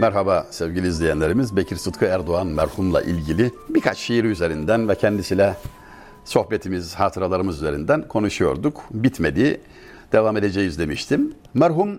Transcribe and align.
Merhaba 0.00 0.46
sevgili 0.50 0.86
izleyenlerimiz. 0.86 1.56
Bekir 1.56 1.76
Sıtkı 1.76 2.04
Erdoğan 2.04 2.46
merhumla 2.46 3.02
ilgili 3.02 3.50
birkaç 3.68 3.98
şiir 3.98 4.24
üzerinden 4.24 4.88
ve 4.88 4.94
kendisiyle 4.94 5.56
sohbetimiz, 6.24 6.94
hatıralarımız 6.94 7.56
üzerinden 7.56 8.08
konuşuyorduk. 8.08 8.80
Bitmedi. 8.90 9.60
Devam 10.12 10.36
edeceğiz 10.36 10.78
demiştim. 10.78 11.34
Merhum 11.54 11.98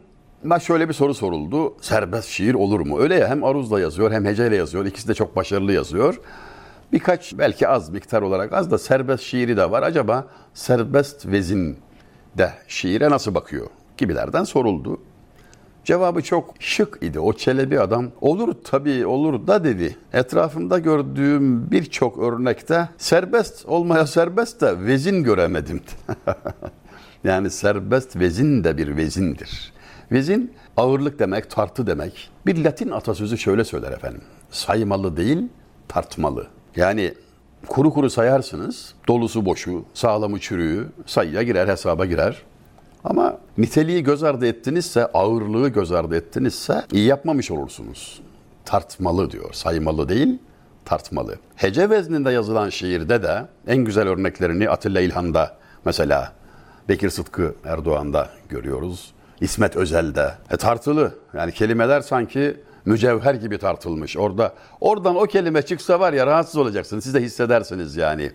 şöyle 0.61 0.89
bir 0.89 0.93
soru 0.93 1.14
soruldu. 1.14 1.73
Serbest 1.82 2.29
şiir 2.29 2.54
olur 2.54 2.79
mu? 2.79 3.00
Öyle 3.00 3.15
ya 3.15 3.27
hem 3.27 3.43
aruzla 3.43 3.79
yazıyor 3.79 4.11
hem 4.11 4.25
heceyle 4.25 4.55
yazıyor. 4.55 4.86
İkisi 4.86 5.07
de 5.07 5.13
çok 5.13 5.36
başarılı 5.36 5.73
yazıyor. 5.73 6.21
Birkaç 6.91 7.38
belki 7.38 7.68
az 7.68 7.89
miktar 7.89 8.21
olarak 8.21 8.54
az 8.54 8.71
da 8.71 8.77
serbest 8.77 9.23
şiiri 9.23 9.57
de 9.57 9.71
var. 9.71 9.83
Acaba 9.83 10.27
serbest 10.54 11.25
vezin 11.25 11.77
de 12.38 12.54
şiire 12.68 13.09
nasıl 13.09 13.36
bakıyor 13.36 13.68
gibilerden 13.97 14.43
soruldu. 14.43 14.99
Cevabı 15.83 16.21
çok 16.21 16.53
şık 16.59 16.97
idi. 17.01 17.19
O 17.19 17.33
çelebi 17.33 17.79
adam 17.79 18.11
olur 18.21 18.55
tabii 18.63 19.05
olur 19.05 19.47
da 19.47 19.63
dedi. 19.63 19.97
Etrafımda 20.13 20.79
gördüğüm 20.79 21.71
birçok 21.71 22.17
örnekte 22.17 22.89
serbest 22.97 23.65
olmaya 23.65 24.07
serbest 24.07 24.61
de 24.61 24.85
vezin 24.85 25.23
göremedim. 25.23 25.81
yani 27.23 27.49
serbest 27.49 28.15
vezin 28.15 28.63
de 28.63 28.77
bir 28.77 28.97
vezindir. 28.97 29.73
Vezin 30.11 30.54
ağırlık 30.77 31.19
demek, 31.19 31.49
tartı 31.49 31.87
demek. 31.87 32.29
Bir 32.45 32.63
Latin 32.63 32.89
atasözü 32.89 33.38
şöyle 33.38 33.63
söyler 33.63 33.91
efendim. 33.91 34.21
Saymalı 34.52 35.17
değil, 35.17 35.47
tartmalı. 35.88 36.47
Yani 36.75 37.13
kuru 37.67 37.93
kuru 37.93 38.09
sayarsınız, 38.09 38.93
dolusu 39.07 39.45
boşu, 39.45 39.85
sağlamı 39.93 40.39
çürüğü 40.39 40.88
sayıya 41.05 41.43
girer, 41.43 41.67
hesaba 41.67 42.05
girer. 42.05 42.41
Ama 43.03 43.38
niteliği 43.58 44.03
göz 44.03 44.23
ardı 44.23 44.45
ettinizse, 44.45 45.05
ağırlığı 45.05 45.69
göz 45.69 45.91
ardı 45.91 46.16
ettinizse 46.16 46.85
iyi 46.91 47.05
yapmamış 47.05 47.52
olursunuz. 47.52 48.21
Tartmalı 48.66 49.31
diyor, 49.31 49.53
saymalı 49.53 50.09
değil, 50.09 50.39
tartmalı. 50.85 51.35
Hece 51.55 51.89
vezninde 51.89 52.31
yazılan 52.31 52.69
şiirde 52.69 53.23
de 53.23 53.45
en 53.67 53.77
güzel 53.77 54.07
örneklerini 54.07 54.69
Atilla 54.69 55.02
İlhan'da 55.02 55.57
mesela 55.85 56.33
Bekir 56.89 57.09
Sıtkı 57.09 57.55
Erdoğan'da 57.66 58.29
görüyoruz. 58.49 59.11
İsmet 59.41 59.75
Özel'de. 59.75 60.31
E, 60.52 60.57
tartılı. 60.57 61.16
Yani 61.33 61.52
kelimeler 61.52 62.02
sanki 62.02 62.57
mücevher 62.85 63.33
gibi 63.33 63.57
tartılmış. 63.57 64.17
Orada 64.17 64.53
oradan 64.81 65.16
o 65.16 65.23
kelime 65.23 65.61
çıksa 65.61 65.99
var 65.99 66.13
ya 66.13 66.27
rahatsız 66.27 66.55
olacaksınız. 66.55 67.03
Siz 67.03 67.13
de 67.13 67.22
hissedersiniz 67.22 67.95
yani. 67.95 68.31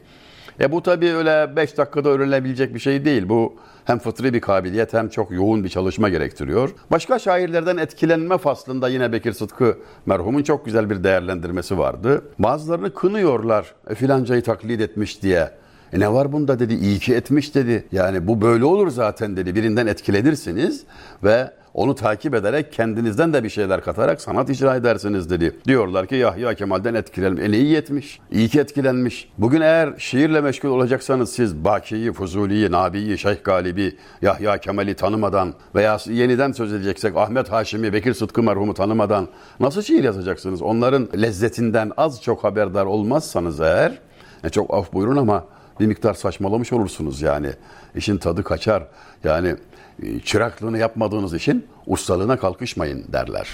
E 0.61 0.73
bu 0.73 0.83
tabii 0.83 1.13
öyle 1.13 1.57
5 1.57 1.79
dakikada 1.79 2.09
öğrenilebilecek 2.09 2.75
bir 2.75 2.79
şey 2.79 3.05
değil. 3.05 3.29
Bu 3.29 3.55
hem 3.85 3.99
fıtri 3.99 4.35
bir 4.35 4.41
kabiliyet 4.41 4.93
hem 4.95 5.09
çok 5.09 5.31
yoğun 5.31 5.65
bir 5.65 5.69
çalışma 5.69 6.09
gerektiriyor. 6.09 6.71
Başka 6.91 7.19
şairlerden 7.19 7.77
etkilenme 7.77 8.39
faslında 8.39 8.89
yine 8.89 9.13
Bekir 9.13 9.33
Sıtkı 9.33 9.79
merhumun 10.07 10.43
çok 10.43 10.65
güzel 10.65 10.91
bir 10.91 11.05
değerlendirmesi 11.05 11.79
vardı. 11.79 12.23
Bazılarını 12.39 12.95
kınıyorlar 12.95 13.75
e, 13.91 13.95
filancayı 13.95 14.43
taklit 14.43 14.81
etmiş 14.81 15.23
diye. 15.23 15.51
E 15.93 16.01
ne 16.01 16.13
var 16.13 16.33
bunda 16.33 16.59
dedi, 16.59 16.75
iyi 16.75 16.99
ki 16.99 17.15
etmiş 17.15 17.55
dedi. 17.55 17.85
Yani 17.93 18.27
bu 18.27 18.43
böyle 18.43 18.65
olur 18.65 18.91
zaten 18.91 19.37
dedi. 19.37 19.55
Birinden 19.55 19.87
etkilenirsiniz 19.87 20.85
ve 21.25 21.51
onu 21.77 21.95
takip 21.95 22.35
ederek 22.35 22.73
kendinizden 22.73 23.33
de 23.33 23.45
bir 23.45 23.49
şeyler 23.49 23.81
katarak 23.81 24.21
sanat 24.21 24.51
icra 24.51 24.77
edersiniz 24.77 25.31
dedi. 25.31 25.57
Diyorlar 25.67 26.07
ki 26.07 26.15
Yahya 26.15 26.55
Kemal'den 26.55 26.95
etkilenmiş. 26.95 27.45
E 27.45 27.53
ne 27.53 27.59
iyi 27.59 27.77
etmiş. 27.77 28.21
İyi 28.31 28.49
ki 28.49 28.61
etkilenmiş. 28.61 29.29
Bugün 29.39 29.61
eğer 29.61 29.95
şiirle 29.99 30.41
meşgul 30.41 30.69
olacaksanız 30.69 31.31
siz 31.33 31.65
Baki'yi, 31.65 32.13
Fuzuli'yi, 32.13 32.71
Nabi'yi, 32.71 33.19
Şeyh 33.19 33.45
Galibi, 33.45 33.97
Yahya 34.23 34.59
Kemal'i 34.59 34.95
tanımadan 34.95 35.55
veya 35.75 35.99
yeniden 36.07 36.53
söz 36.53 36.73
edeceksek 36.73 37.17
Ahmet 37.17 37.53
Haşim'i, 37.53 37.93
Bekir 37.93 38.15
Sıtkı 38.15 38.43
merhumu 38.43 38.75
tanımadan 38.75 39.29
nasıl 39.61 39.83
şiir 39.83 40.05
yazacaksınız? 40.05 40.63
Onların 40.63 41.09
lezzetinden 41.23 41.93
az 41.97 42.23
çok 42.23 42.45
haberdar 42.45 42.87
olmazsanız 42.87 43.61
eğer, 43.61 43.99
e 44.45 44.49
çok 44.49 44.75
af 44.75 44.93
buyurun 44.93 45.17
ama 45.17 45.45
bir 45.81 45.87
miktar 45.87 46.15
saçmalamış 46.15 46.73
olursunuz 46.73 47.23
yani. 47.23 47.51
İşin 47.95 48.17
tadı 48.17 48.43
kaçar. 48.43 48.87
Yani 49.25 49.57
e, 50.03 50.21
çıraklığını 50.21 50.79
yapmadığınız 50.79 51.35
için 51.35 51.67
ustalığına 51.87 52.39
kalkışmayın 52.39 53.05
derler. 53.13 53.49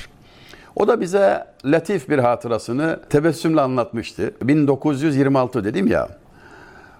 O 0.76 0.88
da 0.88 1.00
bize 1.00 1.46
latif 1.64 2.08
bir 2.08 2.18
hatırasını 2.18 3.00
tebessümle 3.10 3.60
anlatmıştı. 3.60 4.34
1926 4.42 5.64
dedim 5.64 5.86
ya. 5.86 6.08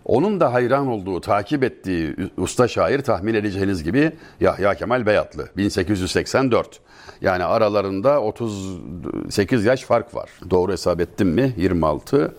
Onun 0.05 0.41
da 0.41 0.53
hayran 0.53 0.87
olduğu, 0.87 1.21
takip 1.21 1.65
ettiği 1.65 2.17
usta 2.37 2.69
şair 2.69 3.01
tahmin 3.01 3.35
edeceğiniz 3.35 3.85
gibi 3.85 4.13
Yahya 4.41 4.75
Kemal 4.75 5.07
Beyatlı 5.07 5.49
1884. 5.57 6.81
Yani 7.21 7.45
aralarında 7.45 8.21
38 8.23 9.65
yaş 9.65 9.83
fark 9.83 10.15
var. 10.15 10.31
Doğru 10.51 10.73
hesap 10.73 11.01
ettim 11.01 11.29
mi? 11.29 11.55
26. 11.57 12.35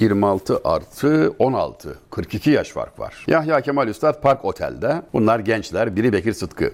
26 0.00 0.60
artı 0.64 1.34
16. 1.38 1.98
42 2.10 2.50
yaş 2.50 2.70
fark 2.70 3.00
var. 3.00 3.24
Yahya 3.26 3.60
Kemal 3.60 3.88
Üstad 3.88 4.22
Park 4.22 4.44
Otel'de. 4.44 5.02
Bunlar 5.12 5.38
gençler. 5.38 5.96
Biri 5.96 6.12
Bekir 6.12 6.32
Sıtkı 6.32 6.72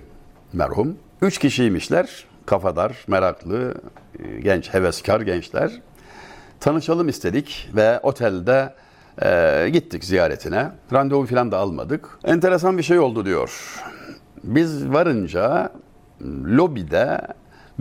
merhum. 0.52 0.96
Üç 1.22 1.38
kişiymişler. 1.38 2.24
Kafadar, 2.46 3.04
meraklı, 3.08 3.74
e, 4.18 4.40
genç, 4.40 4.74
heveskar 4.74 5.20
gençler. 5.20 5.82
Tanışalım 6.60 7.08
istedik 7.08 7.70
ve 7.74 8.00
otelde 8.00 8.74
e, 9.22 9.68
gittik 9.72 10.04
ziyaretine. 10.04 10.70
Randevu 10.92 11.26
falan 11.26 11.52
da 11.52 11.58
almadık. 11.58 12.18
Enteresan 12.24 12.78
bir 12.78 12.82
şey 12.82 12.98
oldu 12.98 13.24
diyor. 13.24 13.80
Biz 14.44 14.88
varınca 14.88 15.72
lobide 16.46 17.20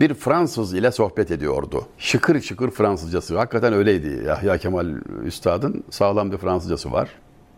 bir 0.00 0.14
Fransız 0.14 0.74
ile 0.74 0.92
sohbet 0.92 1.30
ediyordu. 1.30 1.86
Şıkır 1.98 2.40
şıkır 2.40 2.70
Fransızcası. 2.70 3.38
Hakikaten 3.38 3.72
öyleydi. 3.72 4.22
Yahya 4.26 4.58
Kemal 4.58 4.86
Üstad'ın 5.24 5.84
sağlam 5.90 6.32
bir 6.32 6.36
Fransızcası 6.36 6.92
var. 6.92 7.08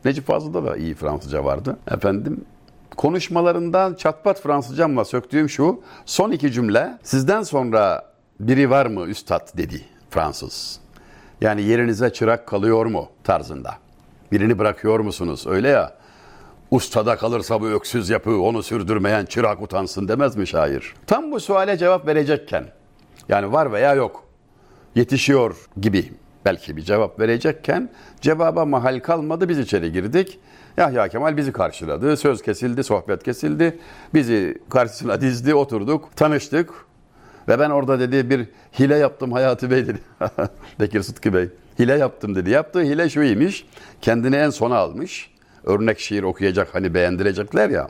Necip 0.04 0.26
Fazıl'da 0.26 0.64
da 0.64 0.76
iyi 0.76 0.94
Fransızca 0.94 1.44
vardı. 1.44 1.76
Efendim 1.91 2.44
konuşmalarından 2.97 3.94
çatpat 3.94 4.42
Fransızcamla 4.42 5.04
söktüğüm 5.04 5.48
şu. 5.48 5.80
Son 6.06 6.30
iki 6.30 6.52
cümle 6.52 6.98
sizden 7.02 7.42
sonra 7.42 8.12
biri 8.41 8.70
var 8.70 8.86
mı 8.86 9.06
üstad 9.06 9.56
dedi 9.56 9.84
Fransız. 10.10 10.80
Yani 11.41 11.62
yerinize 11.62 12.12
çırak 12.12 12.47
kalıyor 12.47 12.86
mu 12.86 13.08
tarzında. 13.24 13.74
Birini 14.32 14.58
bırakıyor 14.58 15.00
musunuz? 15.00 15.47
Öyle 15.47 15.68
ya. 15.68 15.96
Ustada 16.71 17.16
kalırsa 17.16 17.60
bu 17.60 17.66
öksüz 17.69 18.10
yapı 18.10 18.41
onu 18.41 18.62
sürdürmeyen 18.62 19.25
çırak 19.25 19.62
utansın 19.62 20.09
demez 20.09 20.37
mi 20.37 20.47
şair? 20.47 20.94
Tam 21.06 21.32
bu 21.32 21.41
suale 21.41 21.78
cevap 21.78 22.06
verecekken 22.06 22.65
yani 23.28 23.53
var 23.53 23.72
veya 23.72 23.94
yok 23.94 24.25
yetişiyor 24.94 25.56
gibi 25.81 26.12
belki 26.44 26.77
bir 26.77 26.82
cevap 26.82 27.21
verecekken 27.21 27.91
cevaba 28.21 28.65
mahal 28.65 29.00
kalmadı 29.00 29.49
biz 29.49 29.59
içeri 29.59 29.93
girdik. 29.93 30.38
Yahya 30.77 31.09
Kemal 31.09 31.37
bizi 31.37 31.53
karşıladı. 31.53 32.16
Söz 32.16 32.43
kesildi, 32.43 32.84
sohbet 32.84 33.22
kesildi. 33.22 33.78
Bizi 34.15 34.59
karşısına 34.71 35.21
dizdi, 35.21 35.54
oturduk, 35.54 36.16
tanıştık. 36.16 36.71
Ve 37.48 37.59
ben 37.59 37.71
orada 37.71 38.00
dedi 38.00 38.31
bir 38.31 38.48
hile 38.78 38.97
yaptım 38.97 39.33
Hayati 39.33 39.71
Bey 39.71 39.87
dedi. 39.87 40.00
Bekir 40.81 41.03
Sıtkı 41.03 41.34
Bey. 41.34 41.48
Hile 41.78 41.94
yaptım 41.94 42.34
dedi. 42.34 42.50
Yaptığı 42.50 42.81
hile 42.81 43.10
şuymuş. 43.10 43.65
Kendini 44.00 44.37
en 44.37 44.50
sona 44.50 44.77
almış 44.77 45.35
örnek 45.66 46.00
şiir 46.00 46.22
okuyacak 46.22 46.75
hani 46.75 46.94
beğendirecekler 46.94 47.71
ya. 47.71 47.88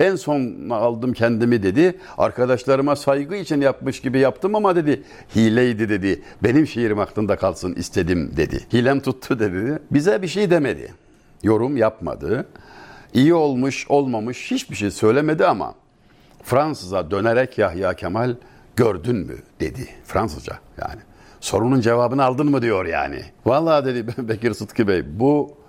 En 0.00 0.16
son 0.16 0.70
aldım 0.70 1.12
kendimi 1.12 1.62
dedi. 1.62 1.98
Arkadaşlarıma 2.18 2.96
saygı 2.96 3.36
için 3.36 3.60
yapmış 3.60 4.00
gibi 4.00 4.18
yaptım 4.18 4.54
ama 4.54 4.76
dedi 4.76 5.02
hileydi 5.36 5.88
dedi. 5.88 6.22
Benim 6.42 6.66
şiirim 6.66 6.98
aklında 6.98 7.36
kalsın 7.36 7.74
istedim 7.74 8.32
dedi. 8.36 8.60
Hilem 8.72 9.00
tuttu 9.00 9.38
dedi. 9.38 9.78
Bize 9.90 10.22
bir 10.22 10.28
şey 10.28 10.50
demedi. 10.50 10.94
Yorum 11.42 11.76
yapmadı. 11.76 12.46
İyi 13.14 13.34
olmuş 13.34 13.86
olmamış 13.88 14.50
hiçbir 14.50 14.76
şey 14.76 14.90
söylemedi 14.90 15.46
ama 15.46 15.74
Fransız'a 16.42 17.10
dönerek 17.10 17.58
Yahya 17.58 17.94
Kemal 17.94 18.34
gördün 18.76 19.16
mü 19.16 19.36
dedi. 19.60 19.88
Fransızca 20.04 20.58
yani. 20.80 21.00
Sorunun 21.40 21.80
cevabını 21.80 22.24
aldın 22.24 22.50
mı 22.50 22.62
diyor 22.62 22.86
yani. 22.86 23.22
Vallahi 23.46 23.84
dedi 23.84 24.28
Bekir 24.28 24.54
Sıtkı 24.54 24.88
Bey 24.88 25.02
bu 25.20 25.63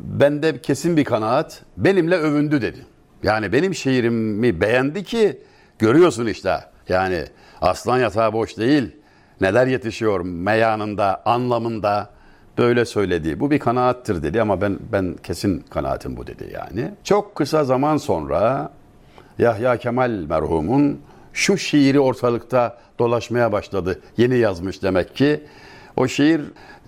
bende 0.00 0.60
kesin 0.60 0.96
bir 0.96 1.04
kanaat 1.04 1.62
benimle 1.76 2.16
övündü 2.16 2.62
dedi. 2.62 2.86
Yani 3.22 3.52
benim 3.52 3.74
şiirimi 3.74 4.60
beğendi 4.60 5.04
ki 5.04 5.40
görüyorsun 5.78 6.26
işte. 6.26 6.60
Yani 6.88 7.24
aslan 7.60 7.98
yatağı 7.98 8.32
boş 8.32 8.56
değil. 8.58 8.96
Neler 9.40 9.66
yetişiyor 9.66 10.20
meyanında, 10.20 11.22
anlamında 11.24 12.10
böyle 12.58 12.84
söyledi. 12.84 13.40
Bu 13.40 13.50
bir 13.50 13.58
kanaattir 13.58 14.22
dedi 14.22 14.42
ama 14.42 14.60
ben 14.60 14.78
ben 14.92 15.16
kesin 15.22 15.60
kanaatim 15.70 16.16
bu 16.16 16.26
dedi 16.26 16.50
yani. 16.54 16.90
Çok 17.04 17.34
kısa 17.34 17.64
zaman 17.64 17.96
sonra 17.96 18.70
Yahya 19.38 19.76
Kemal 19.76 20.10
merhumun 20.10 21.00
şu 21.32 21.58
şiiri 21.58 22.00
ortalıkta 22.00 22.78
dolaşmaya 22.98 23.52
başladı. 23.52 24.00
Yeni 24.16 24.38
yazmış 24.38 24.82
demek 24.82 25.16
ki. 25.16 25.42
O 25.96 26.08
şiir 26.08 26.40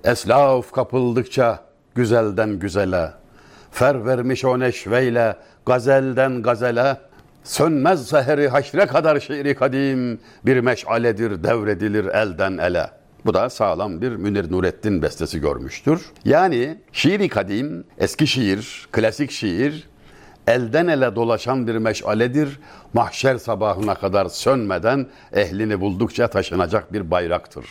eslaf 0.05 0.73
kapıldıkça 0.73 1.64
güzelden 1.94 2.58
güzele, 2.58 3.11
fer 3.70 4.06
vermiş 4.06 4.44
o 4.44 4.61
neşveyle, 4.61 5.37
gazelden 5.67 6.43
gazele, 6.43 6.96
Sönmez 7.44 8.08
seheri 8.08 8.49
haşre 8.49 8.87
kadar 8.87 9.20
şiiri 9.20 9.55
kadim, 9.55 10.19
bir 10.46 10.61
meşaledir 10.61 11.44
devredilir 11.44 12.05
elden 12.05 12.58
ele. 12.58 12.91
Bu 13.26 13.35
da 13.35 13.50
sağlam 13.50 14.00
bir 14.00 14.12
Münir 14.12 14.52
Nurettin 14.52 15.02
bestesi 15.02 15.41
görmüştür. 15.41 16.06
Yani 16.25 16.79
şiiri 16.93 17.29
kadim, 17.29 17.85
eski 17.99 18.26
şiir, 18.26 18.88
klasik 18.93 19.31
şiir, 19.31 19.88
elden 20.46 20.87
ele 20.87 21.17
dolaşan 21.17 21.67
bir 21.67 21.76
meşaledir. 21.76 22.61
Mahşer 22.94 23.37
sabahına 23.37 23.94
kadar 23.94 24.26
sönmeden 24.26 25.06
ehlini 25.32 25.81
buldukça 25.81 26.29
taşınacak 26.29 26.93
bir 26.93 27.11
bayraktır 27.11 27.64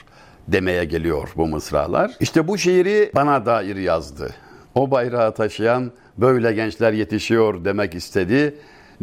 demeye 0.47 0.85
geliyor 0.85 1.29
bu 1.35 1.47
mısralar. 1.47 2.11
İşte 2.19 2.47
bu 2.47 2.57
şiiri 2.57 3.11
bana 3.15 3.45
dair 3.45 3.75
yazdı. 3.75 4.29
O 4.75 4.91
bayrağı 4.91 5.33
taşıyan 5.33 5.91
böyle 6.17 6.53
gençler 6.53 6.93
yetişiyor 6.93 7.65
demek 7.65 7.95
istedi. 7.95 8.55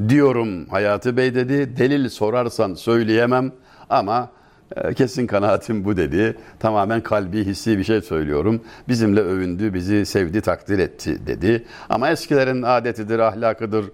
Diyorum 0.09 0.67
Hayati 0.67 1.17
Bey 1.17 1.35
dedi. 1.35 1.77
Delil 1.77 2.09
sorarsan 2.09 2.75
söyleyemem 2.75 3.53
ama 3.91 4.31
e, 4.77 4.95
kesin 4.95 5.27
kanaatim 5.27 5.85
bu 5.85 5.97
dedi. 5.97 6.37
Tamamen 6.61 7.01
kalbi 7.01 7.45
hissi 7.45 7.79
bir 7.79 7.85
şey 7.85 8.01
söylüyorum. 8.01 8.61
Bizimle 8.89 9.21
övündü, 9.21 9.75
bizi 9.75 10.07
sevdi, 10.07 10.41
takdir 10.41 10.79
etti 10.79 11.27
dedi. 11.27 11.65
Ama 11.89 12.11
eskilerin 12.11 12.63
adetidir, 12.63 13.19
ahlakıdır, 13.19 13.85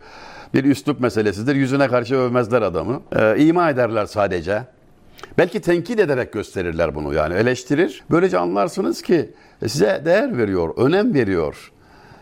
bir 0.54 0.64
üslup 0.64 1.00
meselesidir. 1.00 1.54
Yüzüne 1.54 1.88
karşı 1.88 2.14
övmezler 2.14 2.62
adamı. 2.62 3.02
Ee, 3.16 3.38
ima 3.38 3.70
ederler 3.70 4.06
sadece. 4.06 4.62
Belki 5.38 5.60
tenkit 5.60 6.00
ederek 6.00 6.32
gösterirler 6.32 6.94
bunu 6.94 7.14
yani 7.14 7.34
eleştirir. 7.34 8.04
Böylece 8.10 8.38
anlarsınız 8.38 9.02
ki 9.02 9.30
size 9.66 10.02
değer 10.04 10.38
veriyor, 10.38 10.74
önem 10.76 11.14
veriyor. 11.14 11.72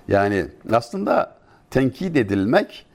Yani 0.08 0.46
aslında 0.72 1.36
tenkit 1.70 2.16
edilmek 2.16 2.86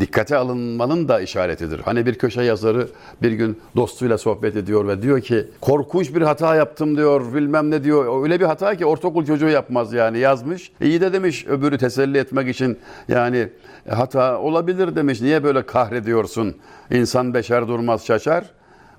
dikkate 0.00 0.36
alınmanın 0.36 1.08
da 1.08 1.20
işaretidir. 1.20 1.80
Hani 1.80 2.06
bir 2.06 2.14
köşe 2.14 2.42
yazarı 2.42 2.88
bir 3.22 3.32
gün 3.32 3.60
dostuyla 3.76 4.18
sohbet 4.18 4.56
ediyor 4.56 4.88
ve 4.88 5.02
diyor 5.02 5.20
ki 5.20 5.46
korkunç 5.60 6.14
bir 6.14 6.22
hata 6.22 6.54
yaptım 6.54 6.96
diyor 6.96 7.34
bilmem 7.34 7.70
ne 7.70 7.84
diyor. 7.84 8.22
Öyle 8.22 8.40
bir 8.40 8.44
hata 8.44 8.74
ki 8.74 8.86
ortaokul 8.86 9.26
çocuğu 9.26 9.48
yapmaz 9.48 9.92
yani 9.92 10.18
yazmış. 10.18 10.72
İyi 10.80 11.00
de 11.00 11.12
demiş 11.12 11.46
öbürü 11.46 11.78
teselli 11.78 12.18
etmek 12.18 12.48
için 12.48 12.78
yani 13.08 13.48
hata 13.88 14.38
olabilir 14.38 14.96
demiş. 14.96 15.20
Niye 15.20 15.44
böyle 15.44 15.66
kahrediyorsun? 15.66 16.56
İnsan 16.90 17.34
beşer 17.34 17.68
durmaz 17.68 18.06
şaşar. 18.06 18.44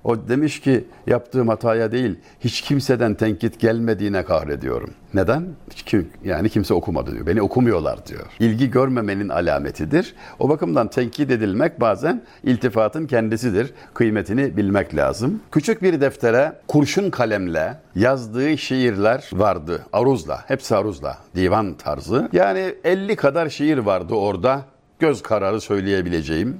O 0.04 0.28
demiş 0.28 0.60
ki 0.60 0.84
yaptığım 1.06 1.48
hataya 1.48 1.92
değil 1.92 2.18
hiç 2.40 2.60
kimseden 2.60 3.14
tenkit 3.14 3.60
gelmediğine 3.60 4.24
kahrediyorum. 4.24 4.90
Neden? 5.14 5.46
Kim, 5.70 6.08
yani 6.24 6.48
kimse 6.48 6.74
okumadı 6.74 7.12
diyor. 7.12 7.26
Beni 7.26 7.42
okumuyorlar 7.42 8.06
diyor. 8.06 8.26
İlgi 8.40 8.70
görmemenin 8.70 9.28
alametidir. 9.28 10.14
O 10.38 10.48
bakımdan 10.48 10.88
tenkit 10.88 11.30
edilmek 11.30 11.80
bazen 11.80 12.22
iltifatın 12.42 13.06
kendisidir. 13.06 13.74
Kıymetini 13.94 14.56
bilmek 14.56 14.96
lazım. 14.96 15.40
Küçük 15.52 15.82
bir 15.82 16.00
deftere 16.00 16.52
kurşun 16.68 17.10
kalemle 17.10 17.76
yazdığı 17.94 18.58
şiirler 18.58 19.30
vardı. 19.32 19.86
Aruzla. 19.92 20.44
Hepsi 20.48 20.76
aruzla. 20.76 21.18
Divan 21.34 21.74
tarzı. 21.74 22.28
Yani 22.32 22.74
50 22.84 23.16
kadar 23.16 23.48
şiir 23.48 23.78
vardı 23.78 24.14
orada. 24.14 24.62
Göz 24.98 25.22
kararı 25.22 25.60
söyleyebileceğim 25.60 26.58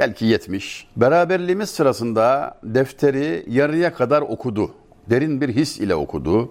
belki 0.00 0.24
70. 0.24 0.86
Beraberliğimiz 0.96 1.70
sırasında 1.70 2.54
defteri 2.62 3.44
yarıya 3.48 3.94
kadar 3.94 4.22
okudu. 4.22 4.70
Derin 5.10 5.40
bir 5.40 5.48
his 5.48 5.78
ile 5.78 5.94
okudu. 5.94 6.50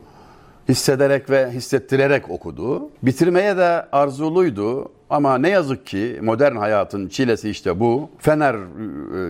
Hissederek 0.69 1.30
ve 1.30 1.51
hissettirerek 1.51 2.30
okudu. 2.30 2.90
Bitirmeye 3.04 3.57
de 3.57 3.86
arzuluydu 3.92 4.92
ama 5.10 5.38
ne 5.38 5.50
yazık 5.50 5.86
ki 5.86 6.19
modern 6.22 6.56
hayatın 6.56 7.07
çilesi 7.07 7.50
işte 7.50 7.80
bu. 7.80 8.10
Fener 8.19 8.56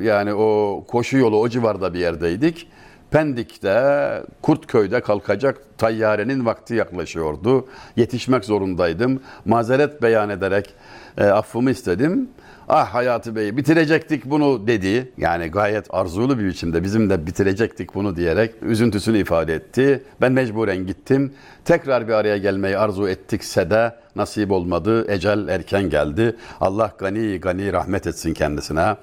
yani 0.02 0.34
o 0.34 0.84
koşu 0.88 1.18
yolu 1.18 1.40
o 1.40 1.50
civarda 1.50 1.94
bir 1.94 2.00
yerdeydik. 2.00 2.68
Pendik'te, 3.12 4.24
Kurtköy'de 4.42 5.02
kalkacak 5.02 5.58
tayyarenin 5.78 6.46
vakti 6.46 6.76
yaklaşıyordu. 6.76 7.68
Yetişmek 7.96 8.46
zorundaydım. 8.46 9.22
Mazeret 9.46 10.02
beyan 10.02 10.30
ederek 10.30 10.74
e, 11.18 11.26
affımı 11.26 11.72
istedim. 11.72 12.30
Ah 12.72 12.94
Hayati 12.94 13.36
Bey 13.36 13.58
bitirecektik 13.58 14.26
bunu 14.26 14.68
dedi. 14.68 15.12
Yani 15.18 15.48
gayet 15.48 15.88
arzulu 15.90 16.40
bir 16.40 16.46
biçimde 16.46 16.84
bizim 16.84 17.10
de 17.10 17.28
bitirecektik 17.28 17.96
bunu 17.96 18.16
diyerek 18.16 18.52
üzüntüsünü 18.62 19.18
ifade 19.18 19.54
etti. 19.54 20.04
Ben 20.22 20.32
mecburen 20.32 20.88
gittim. 20.88 21.34
Tekrar 21.66 22.08
bir 22.08 22.14
araya 22.14 22.38
gelmeyi 22.38 22.78
arzu 22.78 23.08
ettikse 23.08 23.70
de 23.70 23.96
nasip 24.20 24.52
olmadı. 24.52 25.12
Ecel 25.12 25.48
erken 25.48 25.90
geldi. 25.90 26.36
Allah 26.62 26.92
gani 26.98 27.40
gani 27.40 27.74
rahmet 27.74 28.08
etsin 28.08 28.34
kendisine. 28.34 28.96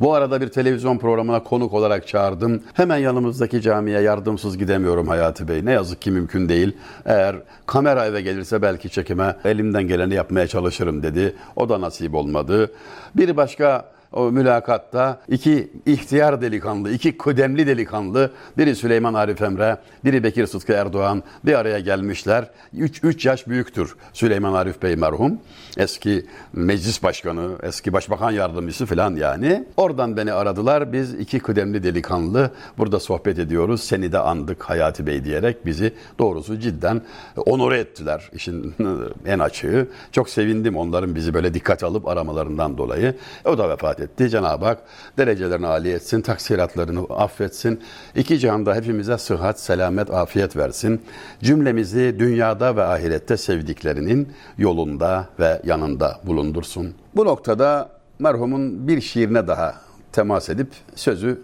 Bu 0.00 0.14
arada 0.14 0.40
bir 0.40 0.48
televizyon 0.48 0.98
programına 0.98 1.42
konuk 1.42 1.72
olarak 1.72 2.08
çağırdım. 2.08 2.62
Hemen 2.74 2.96
yanımızdaki 2.96 3.60
camiye 3.60 4.00
yardımsız 4.00 4.58
gidemiyorum 4.58 5.08
Hayati 5.08 5.48
Bey. 5.48 5.64
Ne 5.64 5.72
yazık 5.72 6.02
ki 6.02 6.10
mümkün 6.10 6.48
değil. 6.48 6.76
Eğer 7.04 7.36
kamera 7.66 8.06
eve 8.06 8.22
gelirse 8.22 8.62
belki 8.62 8.90
çekime 8.90 9.36
elimden 9.44 9.88
geleni 9.88 10.14
yapmaya 10.14 10.46
çalışırım 10.46 11.02
dedi. 11.02 11.36
O 11.56 11.68
da 11.68 11.80
nasip 11.80 12.14
olmadı. 12.14 12.72
Bir 13.16 13.36
başka 13.36 13.93
o 14.14 14.32
mülakatta 14.32 15.20
iki 15.28 15.70
ihtiyar 15.86 16.42
delikanlı, 16.42 16.92
iki 16.92 17.18
kudemli 17.18 17.66
delikanlı, 17.66 18.30
biri 18.58 18.76
Süleyman 18.76 19.14
Arif 19.14 19.42
Emre, 19.42 19.76
biri 20.04 20.24
Bekir 20.24 20.46
Sıtkı 20.46 20.72
Erdoğan 20.72 21.22
bir 21.44 21.54
araya 21.54 21.78
gelmişler. 21.78 22.50
3 22.72 23.04
3 23.04 23.26
yaş 23.26 23.48
büyüktür 23.48 23.96
Süleyman 24.12 24.52
Arif 24.52 24.82
Bey 24.82 24.96
merhum. 24.96 25.38
Eski 25.76 26.26
meclis 26.52 27.02
başkanı, 27.02 27.50
eski 27.62 27.92
başbakan 27.92 28.30
yardımcısı 28.30 28.86
falan 28.86 29.16
yani. 29.16 29.64
Oradan 29.76 30.16
beni 30.16 30.32
aradılar. 30.32 30.92
Biz 30.92 31.14
iki 31.14 31.40
kudemli 31.40 31.82
delikanlı 31.82 32.50
burada 32.78 33.00
sohbet 33.00 33.38
ediyoruz. 33.38 33.80
Seni 33.80 34.12
de 34.12 34.18
andık 34.18 34.62
Hayati 34.62 35.06
Bey 35.06 35.24
diyerek 35.24 35.66
bizi 35.66 35.92
doğrusu 36.18 36.58
cidden 36.60 37.02
onore 37.36 37.78
ettiler 37.78 38.30
işin 38.32 38.74
en 39.26 39.38
açığı. 39.38 39.88
Çok 40.12 40.30
sevindim 40.30 40.76
onların 40.76 41.14
bizi 41.14 41.34
böyle 41.34 41.54
dikkat 41.54 41.82
alıp 41.82 42.08
aramalarından 42.08 42.78
dolayı. 42.78 43.14
O 43.44 43.58
da 43.58 43.70
vefat 43.70 44.00
etti. 44.04 44.30
Cenab-ı 44.30 44.64
Hak 44.64 44.78
derecelerini 45.18 45.66
âli 45.66 45.92
etsin, 45.92 46.20
taksiratlarını 46.20 47.00
affetsin. 47.10 47.80
İki 48.14 48.38
cihanda 48.38 48.74
hepimize 48.74 49.18
sıhhat, 49.18 49.60
selamet, 49.60 50.10
afiyet 50.10 50.56
versin. 50.56 51.02
Cümlemizi 51.42 52.16
dünyada 52.18 52.76
ve 52.76 52.82
ahirette 52.82 53.36
sevdiklerinin 53.36 54.32
yolunda 54.58 55.28
ve 55.38 55.62
yanında 55.64 56.20
bulundursun. 56.24 56.94
Bu 57.16 57.24
noktada 57.24 57.90
merhumun 58.18 58.88
bir 58.88 59.00
şiirine 59.00 59.48
daha 59.48 59.74
temas 60.12 60.48
edip 60.48 60.68
sözü 60.94 61.40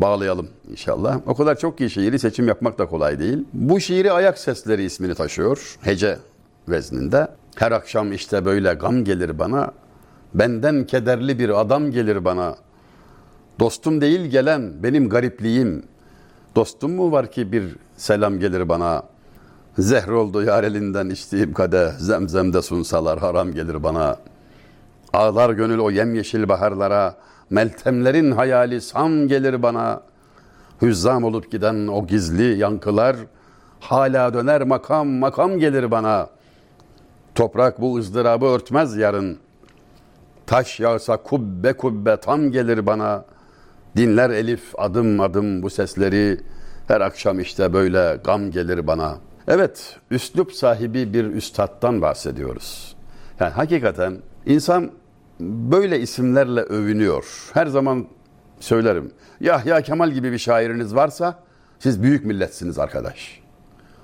bağlayalım 0.00 0.48
inşallah. 0.70 1.20
O 1.26 1.34
kadar 1.34 1.58
çok 1.58 1.78
ki 1.78 1.90
şiiri 1.90 2.18
seçim 2.18 2.48
yapmak 2.48 2.78
da 2.78 2.86
kolay 2.86 3.18
değil. 3.18 3.44
Bu 3.52 3.80
şiiri 3.80 4.12
ayak 4.12 4.38
sesleri 4.38 4.84
ismini 4.84 5.14
taşıyor. 5.14 5.76
Hece 5.80 6.18
vezninde. 6.68 7.28
Her 7.56 7.72
akşam 7.72 8.12
işte 8.12 8.44
böyle 8.44 8.74
gam 8.74 9.04
gelir 9.04 9.38
bana. 9.38 9.72
Benden 10.34 10.86
kederli 10.86 11.38
bir 11.38 11.60
adam 11.60 11.90
gelir 11.90 12.24
bana. 12.24 12.56
Dostum 13.60 14.00
değil 14.00 14.20
gelen 14.20 14.82
benim 14.82 15.08
garipliğim. 15.08 15.84
Dostum 16.56 16.92
mu 16.92 17.12
var 17.12 17.30
ki 17.30 17.52
bir 17.52 17.76
selam 17.96 18.38
gelir 18.38 18.68
bana. 18.68 19.02
Zehr 19.78 20.08
oldu 20.08 20.42
yar 20.42 20.64
elinden 20.64 21.10
içtiğim 21.10 21.52
kadeh. 21.52 21.90
Zemzemde 21.98 22.62
sunsalar 22.62 23.18
haram 23.18 23.52
gelir 23.52 23.82
bana. 23.82 24.16
Ağlar 25.12 25.50
gönül 25.50 25.78
o 25.78 25.90
yemyeşil 25.90 26.48
baharlara. 26.48 27.16
Meltemlerin 27.50 28.32
hayali 28.32 28.80
sam 28.80 29.28
gelir 29.28 29.62
bana. 29.62 30.00
Hüzzam 30.82 31.24
olup 31.24 31.50
giden 31.50 31.86
o 31.86 32.06
gizli 32.06 32.58
yankılar. 32.58 33.16
Hala 33.80 34.34
döner 34.34 34.62
makam 34.62 35.08
makam 35.08 35.58
gelir 35.58 35.90
bana. 35.90 36.26
Toprak 37.34 37.80
bu 37.80 37.98
ızdırabı 37.98 38.46
örtmez 38.46 38.96
yarın.'' 38.96 39.51
Taş 40.46 40.80
yağsa 40.80 41.16
kubbe 41.16 41.72
kubbe 41.72 42.16
tam 42.16 42.50
gelir 42.50 42.86
bana. 42.86 43.24
Dinler 43.96 44.30
elif 44.30 44.62
adım 44.78 45.20
adım 45.20 45.62
bu 45.62 45.70
sesleri. 45.70 46.40
Her 46.88 47.00
akşam 47.00 47.40
işte 47.40 47.72
böyle 47.72 48.20
gam 48.24 48.50
gelir 48.50 48.86
bana. 48.86 49.18
Evet, 49.48 49.96
üslup 50.10 50.52
sahibi 50.52 51.14
bir 51.14 51.24
üstattan 51.24 52.02
bahsediyoruz. 52.02 52.96
Yani 53.40 53.50
hakikaten 53.50 54.18
insan 54.46 54.90
böyle 55.40 56.00
isimlerle 56.00 56.60
övünüyor. 56.60 57.50
Her 57.54 57.66
zaman 57.66 58.06
söylerim. 58.60 59.12
Yahya 59.40 59.80
Kemal 59.82 60.10
gibi 60.10 60.32
bir 60.32 60.38
şairiniz 60.38 60.94
varsa 60.94 61.38
siz 61.78 62.02
büyük 62.02 62.24
milletsiniz 62.24 62.78
arkadaş. 62.78 63.42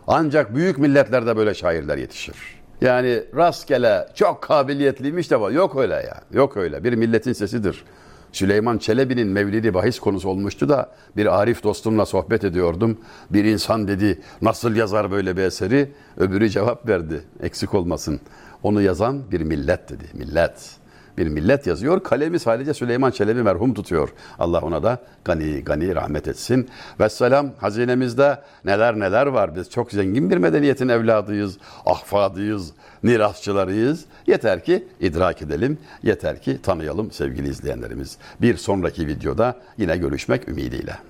Ancak 0.06 0.54
büyük 0.54 0.78
milletlerde 0.78 1.36
böyle 1.36 1.54
şairler 1.54 1.96
yetişir. 1.96 2.57
Yani 2.80 3.22
rastgele 3.36 4.08
çok 4.14 4.42
kabiliyetliymiş 4.42 5.30
de 5.30 5.40
var. 5.40 5.50
Yok 5.50 5.76
öyle 5.76 5.94
ya. 5.94 6.20
Yok 6.32 6.56
öyle. 6.56 6.84
Bir 6.84 6.92
milletin 6.92 7.32
sesidir. 7.32 7.84
Süleyman 8.32 8.78
Çelebi'nin 8.78 9.28
mevlidi 9.28 9.74
bahis 9.74 9.98
konusu 9.98 10.28
olmuştu 10.28 10.68
da 10.68 10.90
bir 11.16 11.40
Arif 11.40 11.62
dostumla 11.62 12.06
sohbet 12.06 12.44
ediyordum. 12.44 12.98
Bir 13.30 13.44
insan 13.44 13.88
dedi 13.88 14.20
nasıl 14.42 14.76
yazar 14.76 15.10
böyle 15.10 15.36
bir 15.36 15.42
eseri? 15.42 15.92
Öbürü 16.16 16.50
cevap 16.50 16.88
verdi. 16.88 17.22
Eksik 17.42 17.74
olmasın. 17.74 18.20
Onu 18.62 18.82
yazan 18.82 19.30
bir 19.30 19.40
millet 19.40 19.88
dedi. 19.88 20.04
Millet. 20.14 20.70
Bir 21.18 21.28
millet 21.28 21.66
yazıyor. 21.66 22.02
Kalemi 22.02 22.38
sadece 22.38 22.74
Süleyman 22.74 23.10
Çelebi 23.10 23.42
merhum 23.42 23.74
tutuyor. 23.74 24.08
Allah 24.38 24.60
ona 24.60 24.82
da 24.82 24.98
gani 25.24 25.64
gani 25.64 25.94
rahmet 25.94 26.28
etsin. 26.28 26.68
Vesselam 27.00 27.50
hazinemizde 27.58 28.38
neler 28.64 28.98
neler 28.98 29.26
var. 29.26 29.56
Biz 29.56 29.70
çok 29.70 29.92
zengin 29.92 30.30
bir 30.30 30.36
medeniyetin 30.36 30.88
evladıyız, 30.88 31.58
ahfadıyız, 31.86 32.72
mirasçılarıyız. 33.02 34.04
Yeter 34.26 34.64
ki 34.64 34.84
idrak 35.00 35.42
edelim, 35.42 35.78
yeter 36.02 36.42
ki 36.42 36.62
tanıyalım 36.62 37.10
sevgili 37.10 37.48
izleyenlerimiz. 37.48 38.18
Bir 38.40 38.56
sonraki 38.56 39.06
videoda 39.06 39.54
yine 39.78 39.96
görüşmek 39.96 40.48
ümidiyle. 40.48 41.07